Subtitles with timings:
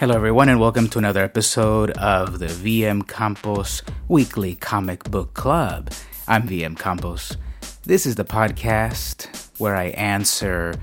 [0.00, 5.92] Hello, everyone, and welcome to another episode of the VM Campos Weekly Comic Book Club.
[6.26, 7.36] I'm VM Campos.
[7.84, 10.74] This is the podcast where I answer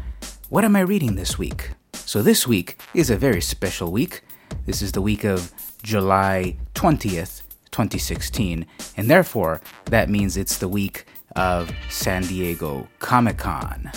[0.48, 1.72] what am I reading this week?
[1.94, 4.22] So, this week is a very special week.
[4.66, 5.52] This is the week of
[5.84, 7.42] July 20th,
[7.72, 8.66] 2016,
[8.96, 11.06] and therefore that means it's the week
[11.36, 13.92] of San Diego Comic Con.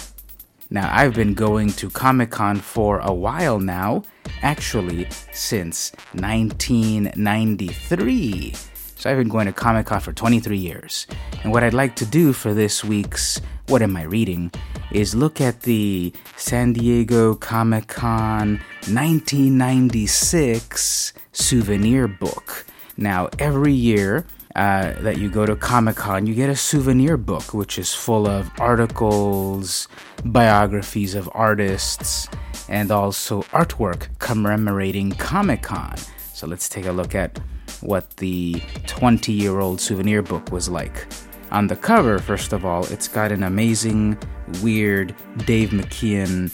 [0.74, 4.02] Now, I've been going to Comic Con for a while now,
[4.42, 8.54] actually, since 1993.
[8.96, 11.06] So I've been going to Comic Con for 23 years.
[11.44, 14.50] And what I'd like to do for this week's What Am I Reading
[14.90, 22.66] is look at the San Diego Comic Con 1996 souvenir book.
[22.96, 24.26] Now, every year,
[24.56, 28.26] uh, that you go to Comic Con, you get a souvenir book, which is full
[28.26, 29.88] of articles,
[30.24, 32.28] biographies of artists,
[32.68, 35.96] and also artwork commemorating Comic Con.
[36.32, 37.38] So let's take a look at
[37.80, 41.06] what the 20 year old souvenir book was like.
[41.50, 44.18] On the cover, first of all, it's got an amazing,
[44.62, 45.14] weird
[45.46, 46.52] Dave McKean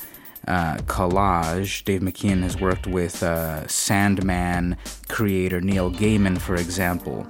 [0.51, 1.85] uh, collage.
[1.85, 4.77] Dave McKean has worked with uh, Sandman
[5.09, 7.27] creator Neil Gaiman, for example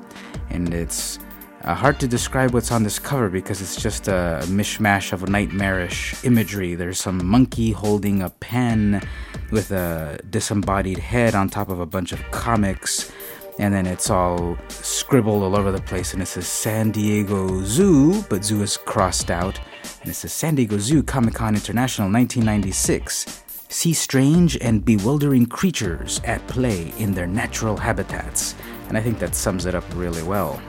[0.51, 1.19] and it's
[1.65, 6.15] uh, hard to describe what's on this cover because it's just a mishmash of nightmarish
[6.25, 6.75] imagery.
[6.75, 9.03] There's some monkey holding a pen
[9.51, 13.12] with a disembodied head on top of a bunch of comics,
[13.59, 16.15] and then it's all scribbled all over the place.
[16.15, 19.61] And it says San Diego Zoo, but Zoo is crossed out,
[20.01, 23.45] and it says San Diego Zoo Comic Con International 1996.
[23.69, 28.55] See strange and bewildering creatures at play in their natural habitats
[28.91, 30.61] and I think that sums it up really well.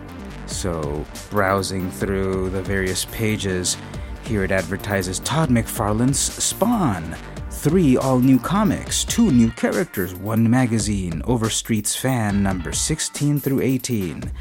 [0.46, 3.78] So, browsing through the various pages,
[4.24, 7.16] here it advertises Todd McFarlane's Spawn.
[7.50, 14.32] Three all new comics, two new characters, one magazine, Overstreet's Fan number 16 through 18.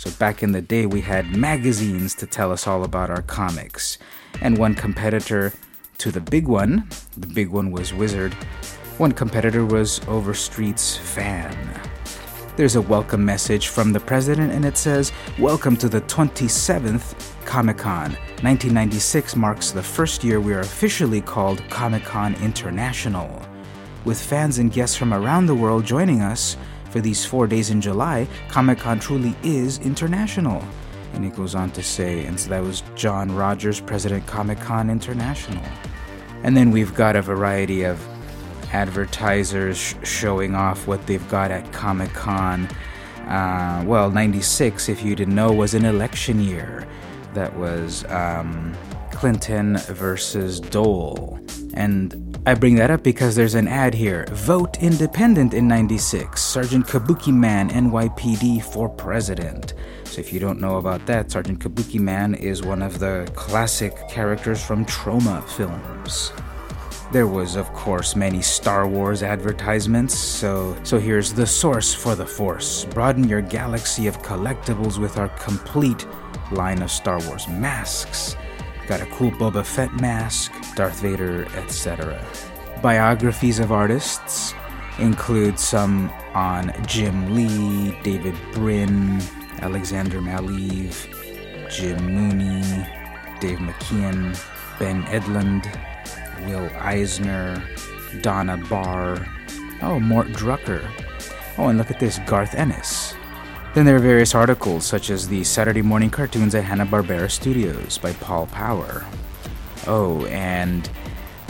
[0.00, 3.98] So, back in the day, we had magazines to tell us all about our comics.
[4.40, 5.52] And one competitor
[5.98, 6.88] to the big one,
[7.18, 8.32] the big one was Wizard,
[8.96, 11.54] one competitor was Overstreet's Fan.
[12.56, 17.76] There's a welcome message from the president, and it says, Welcome to the 27th Comic
[17.76, 18.12] Con.
[18.40, 23.42] 1996 marks the first year we are officially called Comic Con International.
[24.06, 26.56] With fans and guests from around the world joining us
[26.90, 30.62] for these four days in July, Comic Con truly is international.
[31.14, 34.90] And it goes on to say, and so that was John Rogers, President Comic Con
[34.90, 35.64] International.
[36.42, 38.00] And then we've got a variety of
[38.72, 42.66] advertisers sh- showing off what they've got at Comic Con.
[43.26, 46.86] Uh, well, 96, if you didn't know, was an election year.
[47.34, 48.74] That was um,
[49.12, 51.38] Clinton versus Dole.
[51.74, 54.24] And I bring that up because there's an ad here.
[54.30, 56.40] Vote independent in 96.
[56.40, 59.74] Sergeant Kabuki Man, NYPD for president.
[60.04, 63.94] So if you don't know about that, Sergeant Kabuki Man is one of the classic
[64.08, 66.32] characters from Troma films.
[67.12, 72.26] There was, of course, many Star Wars advertisements, so so here's the source for the
[72.26, 72.86] Force.
[72.86, 76.06] Broaden your galaxy of collectibles with our complete
[76.52, 78.34] line of Star Wars masks.
[78.90, 82.20] Got a cool Boba Fett mask, Darth Vader, etc.
[82.82, 84.52] Biographies of artists
[84.98, 89.22] include some on Jim Lee, David Brin,
[89.60, 91.06] Alexander Maleev,
[91.70, 92.62] Jim Mooney,
[93.38, 94.36] Dave McKean,
[94.80, 95.66] Ben Edlund,
[96.48, 97.62] Will Eisner,
[98.22, 99.24] Donna Barr,
[99.82, 100.84] oh, Mort Drucker.
[101.58, 103.09] Oh, and look at this, Garth Ennis.
[103.72, 108.12] Then there are various articles, such as the Saturday Morning Cartoons at Hanna-Barbera Studios by
[108.14, 109.06] Paul Power.
[109.86, 110.90] Oh, and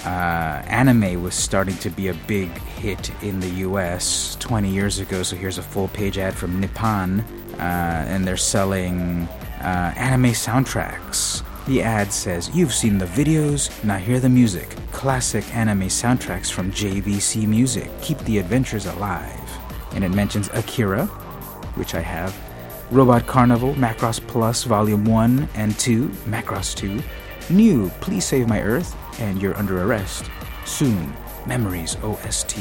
[0.04, 5.22] uh, anime was starting to be a big hit in the US 20 years ago,
[5.22, 7.20] so here's a full page ad from Nippon,
[7.54, 9.26] uh, and they're selling
[9.62, 11.42] uh, anime soundtracks.
[11.64, 14.76] The ad says, You've seen the videos, now hear the music.
[14.92, 17.90] Classic anime soundtracks from JVC Music.
[18.02, 19.38] Keep the adventures alive.
[19.92, 21.08] And it mentions Akira,
[21.80, 22.36] which I have,
[22.90, 27.02] Robot Carnival, Macross Plus Volume 1 and 2, Macross 2,
[27.48, 30.30] New, Please Save My Earth, and You're Under Arrest.
[30.66, 31.12] Soon,
[31.46, 32.58] Memories OST.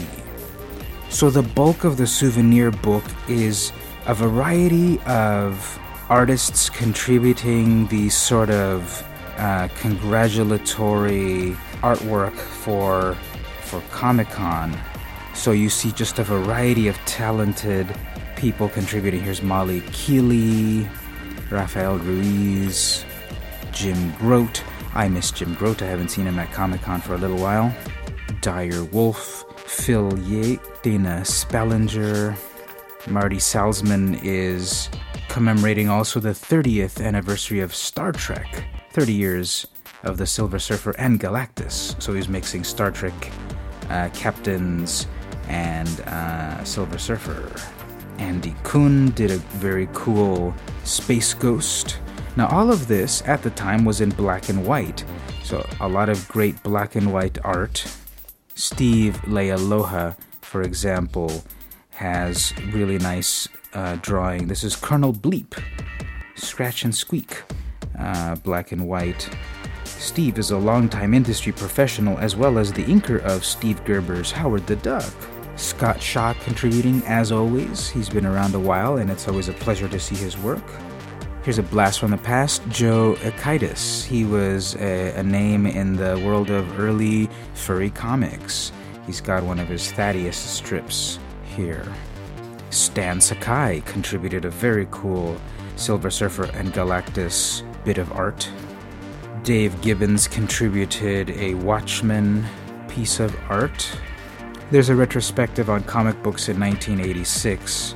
[1.09, 3.73] So the bulk of the souvenir book is
[4.07, 5.77] a variety of
[6.07, 9.05] artists contributing these sort of
[9.37, 13.15] uh, congratulatory artwork for
[13.61, 14.77] for Comic Con.
[15.33, 17.87] So you see just a variety of talented
[18.39, 19.19] people contributing.
[19.19, 20.89] Here's Molly Kiely,
[21.51, 23.03] Rafael Ruiz,
[23.73, 24.63] Jim Groat.
[24.93, 25.81] I miss Jim Groat.
[25.81, 27.75] I haven't seen him at Comic Con for a little while.
[28.39, 32.37] Dire Wolf, Phil Yates, Dana Spellinger,
[33.09, 34.89] Marty Salzman is
[35.27, 38.63] commemorating also the 30th anniversary of Star Trek,
[38.93, 39.67] 30 years
[40.03, 42.01] of the Silver Surfer and Galactus.
[42.01, 43.33] So he's mixing Star Trek
[43.89, 45.07] uh, captains
[45.49, 47.51] and uh, Silver Surfer.
[48.19, 51.99] Andy Kuhn did a very cool Space Ghost.
[52.35, 55.03] Now, all of this at the time was in black and white,
[55.43, 57.85] so a lot of great black and white art.
[58.55, 61.43] Steve Leialoha, for example,
[61.91, 64.47] has really nice uh, drawing.
[64.47, 65.57] This is Colonel Bleep,
[66.35, 67.41] Scratch and Squeak,
[67.97, 69.29] uh, black and white.
[69.85, 74.67] Steve is a longtime industry professional as well as the inker of Steve Gerber's Howard
[74.67, 75.13] the Duck.
[75.59, 77.89] Scott Shaw contributing as always.
[77.89, 80.63] He's been around a while and it's always a pleasure to see his work.
[81.43, 84.05] Here's a blast from the past Joe Akitis.
[84.05, 88.71] He was a, a, name in the world of early furry comics.
[89.05, 91.19] He's got one of his Thaddeus strips
[91.55, 91.85] here.
[92.69, 95.39] Stan Sakai contributed a very cool
[95.75, 98.49] Silver Surfer and Galactus bit of art.
[99.43, 102.45] Dave Gibbons contributed a Watchmen
[102.89, 103.89] piece of art.
[104.71, 107.95] There's a retrospective on comic books in 1986.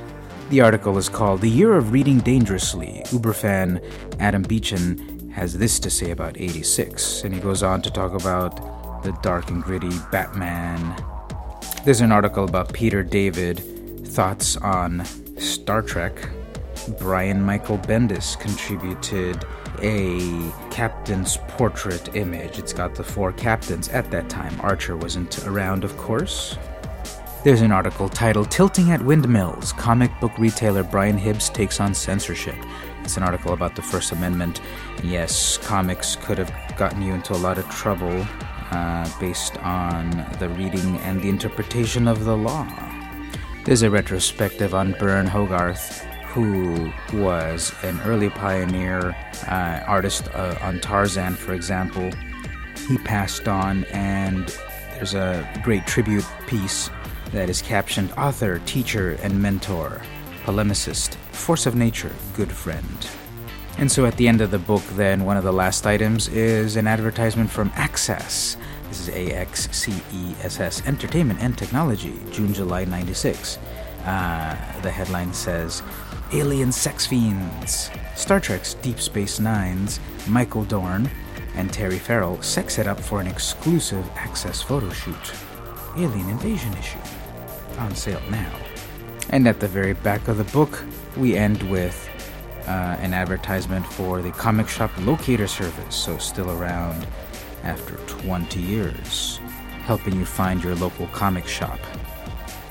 [0.50, 3.02] The article is called The Year of Reading Dangerously.
[3.06, 3.80] Uberfan
[4.18, 9.04] Adam Beechen has this to say about 86, and he goes on to talk about
[9.04, 10.96] the dark and gritty Batman.
[11.84, 13.60] There's an article about Peter David,
[14.08, 15.04] thoughts on
[15.38, 16.28] Star Trek.
[16.98, 19.44] Brian Michael Bendis contributed
[19.82, 22.58] a captain's portrait image.
[22.58, 24.58] It's got the four captains at that time.
[24.60, 26.56] Archer wasn't around, of course.
[27.44, 32.56] There's an article titled Tilting at Windmills Comic Book Retailer Brian Hibbs Takes on Censorship.
[33.02, 34.62] It's an article about the First Amendment.
[35.02, 38.26] yes, comics could have gotten you into a lot of trouble
[38.70, 42.66] uh, based on the reading and the interpretation of the law.
[43.64, 49.14] There's a retrospective on Burne Hogarth, who was an early pioneer
[49.46, 52.10] uh, artist uh, on Tarzan, for example.
[52.88, 54.48] He passed on, and
[54.94, 56.90] there's a great tribute piece
[57.30, 60.02] that is captioned Author, Teacher, and Mentor,
[60.44, 63.08] Polemicist, Force of Nature, Good Friend.
[63.78, 66.74] And so at the end of the book, then, one of the last items is
[66.74, 68.56] an advertisement from Axcess.
[68.88, 73.58] This is A X C E S S Entertainment and Technology, June, July 96.
[74.04, 75.82] Uh, the headline says
[76.34, 77.92] Alien Sex Fiends.
[78.16, 81.08] Star Trek's Deep Space Nine's Michael Dorn
[81.54, 85.32] and Terry Farrell sex it up for an exclusive access photo shoot.
[85.96, 86.98] Alien Invasion issue.
[87.78, 88.52] On sale now.
[89.30, 90.84] And at the very back of the book,
[91.16, 92.10] we end with
[92.66, 97.06] uh, an advertisement for the comic shop locator service, so still around
[97.62, 99.38] after 20 years,
[99.84, 101.78] helping you find your local comic shop.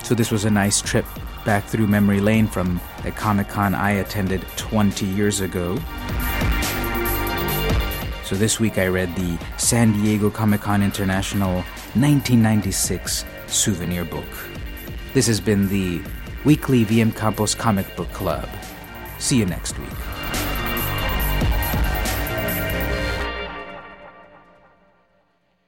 [0.04, 1.06] So, this was a nice trip
[1.46, 5.78] back through memory lane from a Comic Con I attended 20 years ago.
[8.24, 11.56] So, this week I read the San Diego Comic Con International
[11.96, 14.26] 1996 souvenir book.
[15.14, 16.02] This has been the
[16.46, 18.50] weekly VM Campos Comic Book Club.
[19.20, 20.13] See you next week.